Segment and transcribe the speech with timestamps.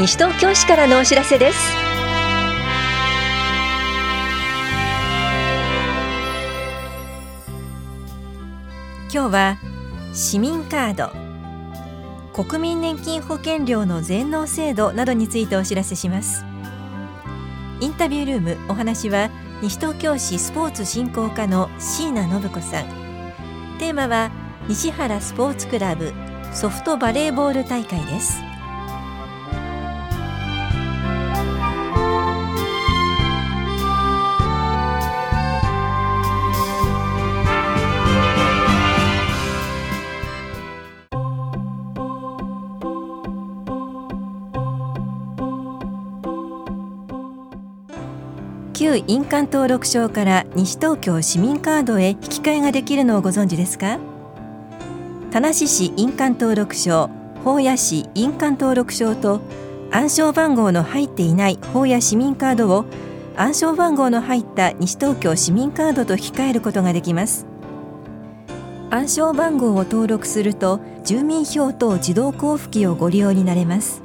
[0.00, 1.58] 西東京市からのお知らせです。
[9.12, 9.58] 今日は
[10.14, 11.12] 市民カード。
[12.32, 16.46] 国民年金保険料の全納制度などについてお知らせします。
[17.82, 19.28] インタビュールームお話は
[19.60, 22.86] 西東京市スポーツ振興課の椎名信子さん。
[23.78, 24.30] テーマは
[24.66, 26.14] 西原スポーツクラブ
[26.54, 28.49] ソフトバレーボール大会です。
[48.80, 53.98] 旧印鑑登録証から西東京市民カードへ引き換えができるのをご存知ですか？
[55.30, 57.10] 田無市印鑑登録証
[57.44, 59.42] 法屋市印鑑登録証と
[59.90, 62.86] 暗証番号の入っていない法屋市民カードを
[63.36, 67.44] 暗証番号の入った西東京市民カードと引き換えることができます。
[68.88, 74.00] 暗証番号を登録すると住民票等自動交付機をご利用になれます。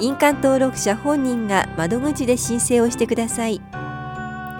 [0.00, 3.60] 印鑑登録者本人が窓口で申請をしてください。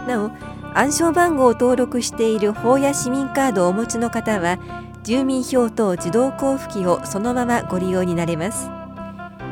[0.09, 0.33] なお
[0.75, 4.59] 暗証番号を登録している法や市民カードをお持ちの方は
[5.05, 8.71] 住民票等自動交付機をそのままご利用になれます。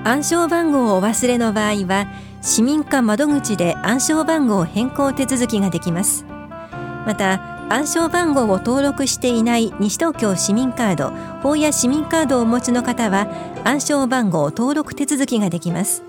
[0.04, 2.06] 暗証番号をお忘れの場合は
[2.40, 6.24] 市民課窓口で暗証番号変更手続きができます。
[7.06, 11.10] また暗証番号を登録していない西東京市民カード
[11.42, 13.26] 法や市民カードをお持ちの方は
[13.64, 16.04] 暗証番号登録手続きができます。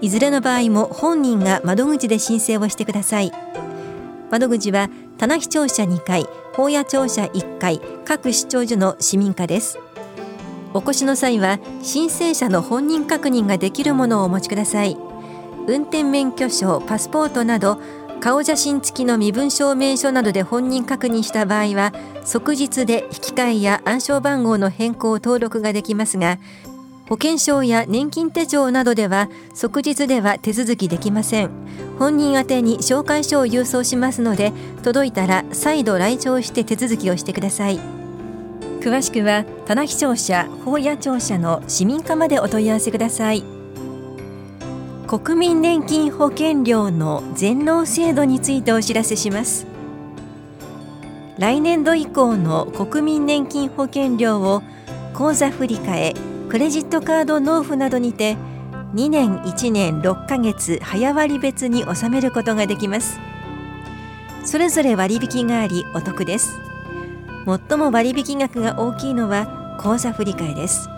[0.00, 3.49] いずれの場合も本人が窓口で申請をしてください。
[4.30, 9.78] 窓口は棚視庁舎2階法屋庁舎1階各市庁所の市民課です。
[10.72, 14.96] お越しの際は申請者の本人確認ができるものをお持ちください。
[15.66, 17.80] 運転免許証パスポートなど
[18.20, 21.92] 顔写真付きの身分証明書などで本人確認した場合は
[22.24, 26.38] 即日で引き換えや暗証番号の変更登録ができますが
[27.10, 31.50] 保険証や年金手帳などでは即日では手続きできません。
[31.98, 34.52] 本人宛に紹介書を郵送しますので
[34.84, 37.80] 届いたら再度来庁して手続きをしてください。
[38.78, 43.42] 詳しくは棚視聴者法屋庁舎の市民課までお問い合わせください。
[45.08, 49.66] 国民年金保険料の全納制度についてお知らせします。
[51.38, 54.62] 来年度以降の国民年金保険料を
[55.12, 58.36] 口座振替クレジットカード納付などにて
[58.94, 63.20] 2年1年6ヶ月早割別に納めることができます。
[64.44, 66.58] それぞれ割引がありお得です。
[67.68, 70.88] 最も割引額が大きいのは口座振替です。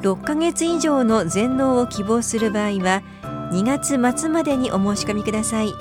[0.00, 3.02] 6ヶ月以上の全納を希望する場合は
[3.52, 5.74] 2月末までにお申し込みください。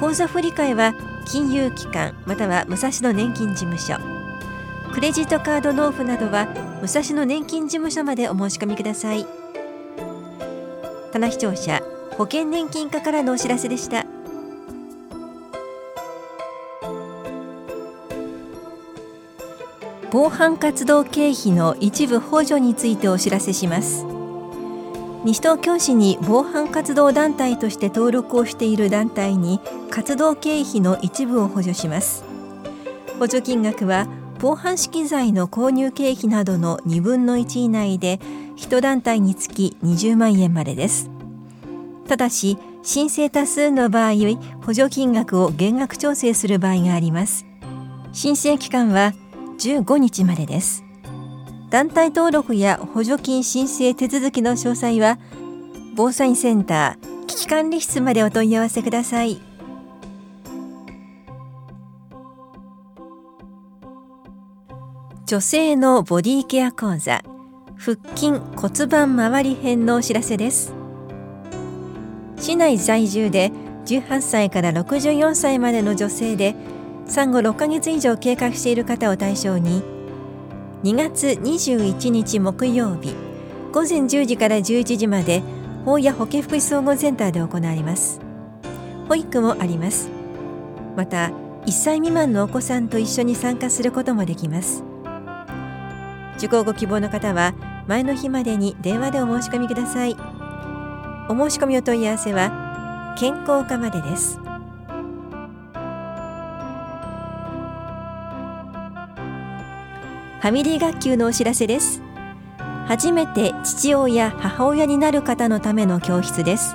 [0.00, 0.92] 口座振替は
[1.24, 4.17] 金融機関または武蔵野年金事務所。
[4.92, 6.46] クレジットカード納付などは
[6.80, 9.26] 武蔵野年金事務所までお申し込みください。
[11.12, 11.82] 棚視聴者
[12.16, 14.04] 保険年金課からのお知らせでした。
[20.10, 24.04] 防犯活動経費の一部補助についてお知らせします。
[25.24, 29.60] 西東京市に防犯活動団体として登録をしている団体に
[29.90, 32.24] 活動経費の一部を補助します。
[33.18, 34.06] 補助金額は
[34.40, 38.20] 防犯資機材の購入経費などの2分の1以内で
[38.56, 41.10] 1団体につき20万円までです。
[42.06, 44.12] ただし申請多数の場合
[44.64, 47.46] 補助金額を減額調整する場合があります。
[48.12, 49.12] 申請期間は
[49.58, 50.84] 15日までです。
[51.70, 55.18] 団体登録や補助金申請手続きの詳細は
[55.96, 59.47] 防災センター危機管理室までお問い合わせください。
[65.28, 67.22] 女性のボディケア講座
[67.76, 70.72] 腹筋骨盤周り編のお知らせです。
[72.38, 73.52] 市内在住で
[73.84, 76.56] 18歳から64歳までの女性で
[77.04, 79.82] 産後6ヶ月以上経過している方を対象に
[80.82, 83.14] 2月21日木曜日
[83.70, 85.42] 午前10時から11時まで
[85.84, 88.18] 法や保健福祉総合センターで行われます。
[89.08, 90.08] 保育もあります。
[90.96, 91.32] また
[91.66, 94.87] 1歳未満のお子さんと一緒に参加することもできます。
[96.38, 97.52] 受講ご希望の方は
[97.86, 100.16] 前の日までに電話でお申し込みください。
[101.28, 104.38] お申し込みお問い合わせは健康課までです。
[110.40, 112.00] ファミリー学級のお知らせです。
[112.86, 116.74] 初めて父親母親になる方のための教室です。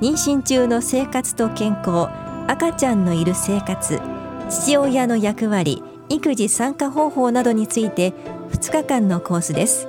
[0.00, 2.08] 妊娠中の生活と健康
[2.48, 3.98] 赤ちゃんのいる生活
[4.50, 8.12] 父親の役割育児参加方法などについて
[8.50, 9.88] 2日間のコースです。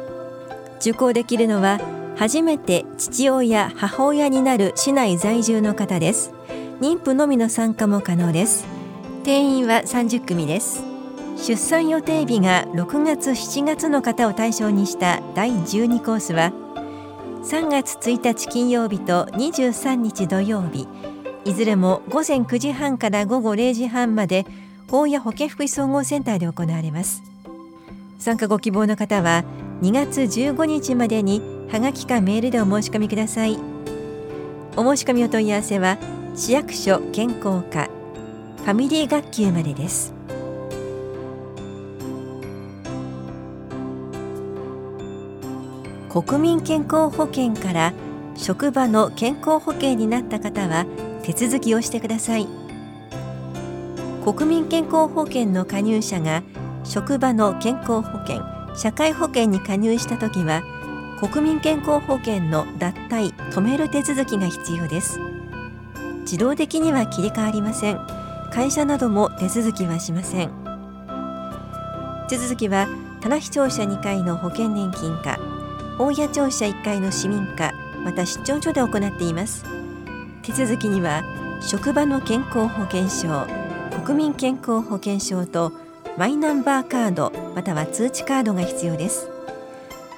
[0.80, 1.80] 受講できるのは
[2.16, 6.34] 初めて父親母親になる市内在住の方です。
[6.82, 8.66] 妊婦のみの参加も可能です。
[9.24, 10.84] 定員は30組です。
[11.38, 16.52] 出産予定日が6月7月の方を対象にした第12コースは
[17.44, 20.88] 3月1日金曜日と23日土曜日。
[21.46, 24.46] いずれも午前9時半から午後0時半まで
[24.90, 27.24] 法や保健福祉総合センターで行われます。
[28.20, 29.44] 参加ご希望の方は
[29.82, 31.42] 2月15日までに
[31.72, 33.60] はがきかメールでお申し込みください。
[34.76, 35.98] お申し込みお問い合わせは
[36.36, 37.90] 市役所健康課
[38.58, 40.14] ファミリー学級までです。
[46.10, 47.94] 国民健康保険から
[48.36, 50.86] 職場の健康保険になった方は
[51.24, 52.67] 手続きをしてください。
[54.28, 56.44] 国民健康保険の加入者が
[56.84, 58.42] 職場の健康保険
[58.76, 60.64] 社会保険に加入した時は
[61.18, 65.22] 国民健康保険の脱退止める手続きが必要です。
[66.24, 68.06] 自動的には切り替わりません。
[68.52, 70.52] 会社なども手続きはしません。
[72.28, 72.90] 手続きは
[73.22, 75.40] 棚視聴者2階の保険年金課
[75.98, 77.72] 大谷庁舎1階の市民課
[78.04, 79.64] また出張所で行っています。
[80.42, 81.24] 手続きには
[81.62, 83.67] 職場の健康保険証
[84.06, 85.74] 国民健康保険証と
[86.18, 89.28] マイナンバーカードまたは通知カードが必要です。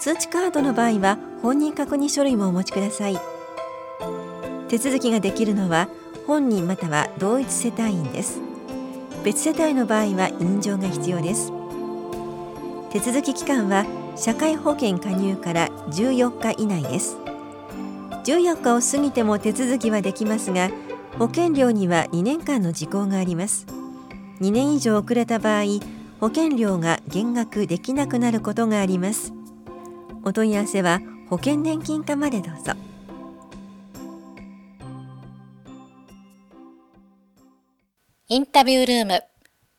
[0.02, 3.18] 通知カードの場合は本人確認書類もお持ちください。
[4.68, 5.88] 手続きができるのは
[6.28, 8.42] 本人または同一世帯員です。
[9.24, 11.52] 別世帯の場合は委任状が必要です。
[12.92, 13.86] 手続き期間は
[14.18, 17.18] 社会保険加入から14日以内です。
[18.26, 20.70] 14日を過ぎても手続きはできますが
[21.20, 23.66] 保険料には2年間の時効があります。
[24.40, 25.64] 2年以上遅れた場合
[26.22, 29.34] 保険料が減額できなくなることがあります。
[30.24, 32.72] お問い合わせは保険年金課までどうぞ。
[38.30, 39.24] インタビュールーム。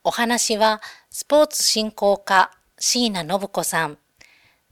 [0.05, 3.97] お話はスポーツ振興課椎名信子さん。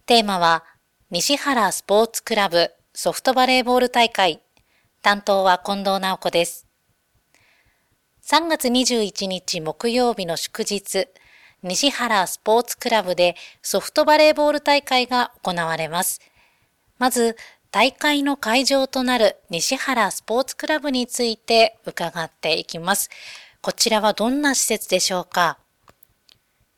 [0.04, 0.64] テーマは、
[1.10, 4.42] 西原スポーツクラブソフトバレーボール大会。
[5.00, 6.66] 担当は近藤直子です。
[8.24, 11.06] 3月21日木曜日の祝日、
[11.62, 16.20] 西原スポーツクラブでソフトバレーボール大会が行われます。
[16.98, 17.36] まず、
[17.70, 23.08] 大会の会場となる西原スポーツクラブについて伺っていきます。
[23.60, 25.58] こちらはどんな施設でしょうか？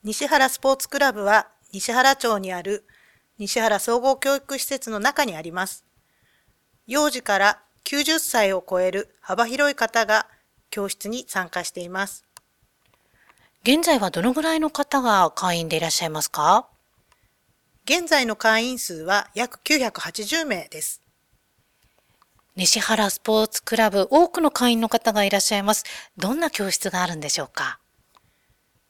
[0.02, 2.84] 西原スポーツクラブは西原町にある
[3.38, 5.84] 西原総合教育施設の中にあります。
[6.86, 10.26] 幼児から90歳を超える幅広い方が
[10.70, 12.24] 教室に参加しています。
[13.62, 16.66] 現在はどのぐらいの方が会員でいらっしゃいますか？
[17.84, 21.02] 現在の会員数は約980名です。
[22.56, 25.84] 西原スポーツクラブ、多くの会員の方がいらっしゃいます。
[26.16, 27.78] どんな教室があるんでしょうか？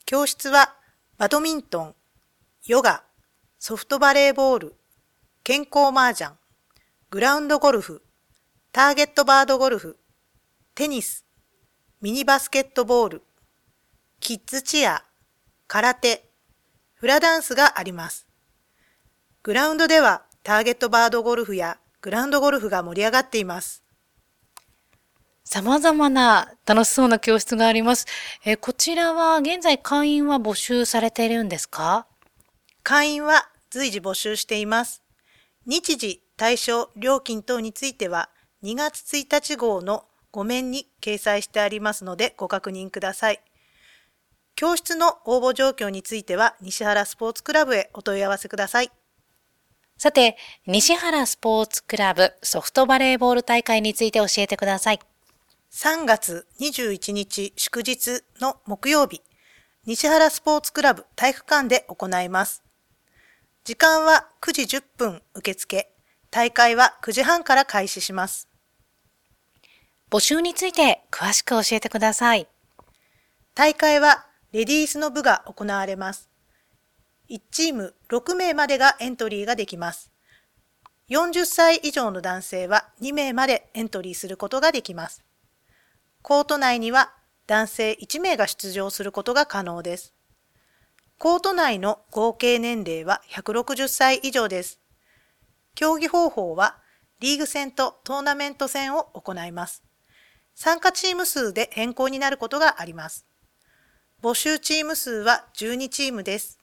[0.06, 0.74] 教室は
[1.18, 1.94] バドミントン、
[2.66, 3.04] ヨガ、
[3.58, 4.74] ソフトバレーボール、
[5.44, 6.32] 健康麻雀、
[7.10, 8.02] グラウンドゴルフ、
[8.72, 9.98] ターゲットバードゴルフ、
[10.76, 11.24] テニス、
[12.00, 13.22] ミニバスケットボール、
[14.20, 15.02] キッズチア、
[15.66, 16.30] 空手、
[16.94, 18.28] フラダンスがあります。
[19.42, 23.82] グラウンドではターゲットバードゴルフやグラウンドゴルフが盛り上がっています。
[25.42, 28.06] 様々な楽しそうな教室があります。
[28.44, 32.06] えこちらは現在会員は募集されているんですか？
[32.84, 35.02] 会員は随時募集しています。
[35.66, 38.30] 日時、対象、料金等については
[38.62, 43.40] 2月1日号の5面に掲載してありますのでご確認ください。
[44.54, 48.90] 教室の応募状況については西原スポーツクラブへお問い合わせください。
[49.96, 50.36] さて、
[50.66, 55.00] 西原スポーツクラブソフトバレーボール大会について教えてください。
[55.72, 59.22] 3月21日祝日の木曜日、
[59.86, 62.62] 西原スポーツクラブ体育館で行います。
[63.64, 65.92] 時間は9時10分受付。
[66.30, 68.49] 大会は9時半から開始します。
[70.10, 72.48] 募集について詳しく教えてください。
[73.54, 76.28] 大会はレディースの部が行われます。
[77.30, 80.10] 1チーム6名までがエントリーができます。
[81.10, 85.22] 40歳以上の男性は2名までエントリーすることができます。
[86.22, 87.12] コート内には
[87.46, 90.12] 男性1名が出場することが可能です。
[91.18, 94.80] コート内の合計年齢は160歳以上です。
[95.76, 96.78] 競技方法は
[97.20, 99.84] リーグ戦とトーナメント戦を行います。
[100.62, 103.24] 参加チーム数で変更になることがあります。
[104.22, 106.58] 募集チーム数は12チームです。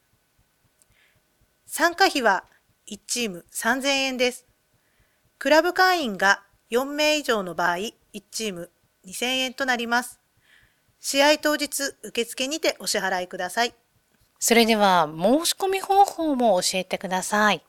[1.66, 2.44] 参加費は
[2.88, 4.46] 1チーム3000円です。
[5.40, 7.92] クラブ会員が4名以上の場合、1
[8.30, 8.70] チーム
[9.04, 10.20] 2000円となります。
[11.00, 13.74] 試合当日、受付にてお支払いください。
[14.38, 17.64] それでは、申し込み方法も教えてください。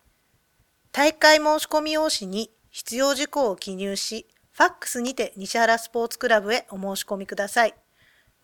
[0.92, 4.28] 大会申し込み用紙に必要事項を記入し、
[4.60, 7.74] ファックスにて西原スポーツクラブへお申し込みください。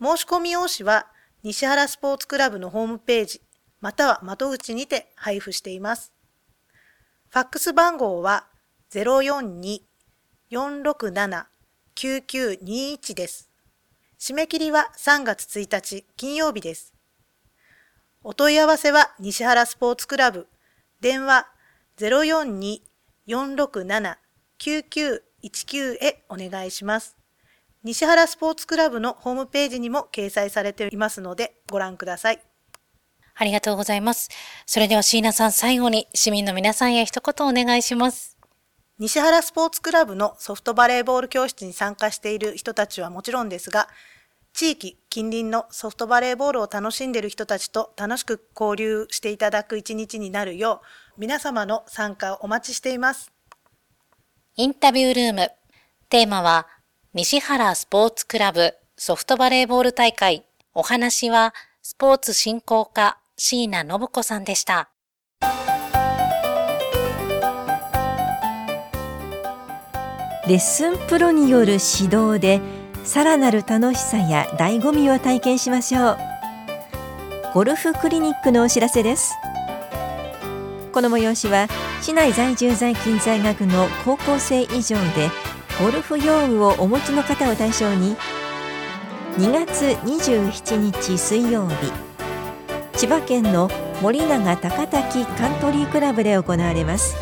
[0.02, 1.08] 申し込み用紙は、
[1.44, 3.42] 西原スポーツクラブのホームページ、
[3.82, 6.14] または窓口にて配布しています。
[7.32, 8.48] ファックス番号は
[10.52, 13.50] 042-467-9921です。
[14.18, 16.94] 締め切りは3月1日金曜日です。
[18.24, 20.48] お問い合わせは西原スポーツクラブ、
[21.02, 21.46] 電話
[23.28, 27.16] 042-467-9921 042-467-9919へお願いします。
[27.84, 32.42] 西原スポーツクラブのホームページにも掲載されていますのでご覧ください。
[33.36, 34.30] ありがとうございます。
[34.66, 38.38] それでは椎名さん最後に市民の皆さんへ一言お願いします。
[38.98, 43.90] 西原スポーツクラブのソフトバレーボール教室に参加している人たちはもちろんですが、
[44.54, 50.82] 地域、近隣のソフトバレーボールを楽しんでいる人たちと楽しく交流していただく一日になるよ
[51.18, 53.35] う、皆様の参加をお待ちしています。
[54.58, 55.52] インタビュールーム。
[56.08, 56.66] テーマは、
[57.14, 60.46] 西原スポーツクラブソフトバレーボール大会。
[60.74, 64.90] お話は、スポーツ振興課椎名信子さんでした。
[70.48, 72.62] レッスンプロによる指導で
[73.04, 76.18] さらなる楽しさや醍醐味を体験しましょう
[77.52, 79.34] ゴルフクリニックのお知らせです
[80.96, 81.68] この催しは
[82.02, 85.30] 市内在住在勤在学の高校生以上で
[85.78, 88.16] ゴルフ用具をお持ちの方を対象に
[89.38, 91.92] 2月27日水曜日
[92.98, 93.70] 千葉県の
[94.02, 97.18] 森永高滝カントリークラブで行われます。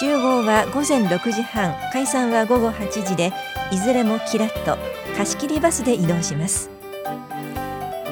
[0.00, 3.34] 集合は午前6時半解散は午後8時で
[3.70, 4.78] いずれもキラッと
[5.14, 6.70] 貸し切りバスで移動します。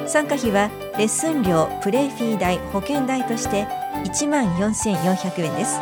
[0.05, 3.67] 参加費はレッスン料プレーフィー代保険代として
[4.05, 5.79] 1万4400円です。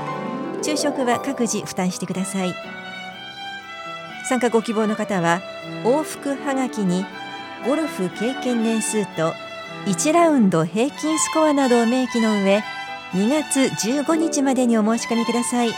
[0.63, 2.55] 昼食は各自負担してください。
[4.27, 5.41] 参加ご希望の方は
[5.83, 7.05] 往復はがきに
[7.65, 9.33] ゴルフ経験年数と
[9.85, 12.63] 1ラウンド平均スコアなどを明記の上
[13.11, 15.71] 2月15日までにお申し込みください。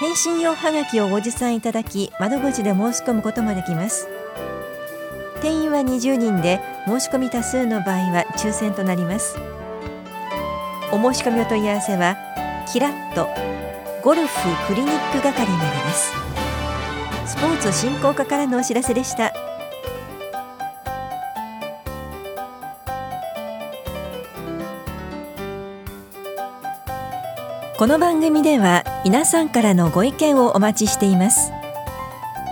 [0.00, 4.08] 返信用はがきをご持参いただき窓口で申し込むこともできます。
[5.40, 9.38] 定員は20人で申し込み多数の場合は抽選となります。
[10.92, 12.16] お申し込みお問い合わせは
[12.72, 13.28] キラッと
[14.02, 16.12] ゴルフクリニック係までです。
[17.26, 19.32] スポーツ振興課からのお知らせでした。
[27.78, 31.52] この番組では皆さんからのご意見をお待ちしています。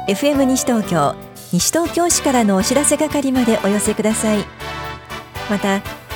[0.08, 1.14] FM 西東京
[1.50, 4.44] 西東京市からのお知らせ係までお寄せください。
[5.48, 5.82] また